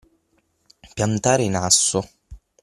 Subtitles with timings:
[0.95, 2.09] Piantare in asso.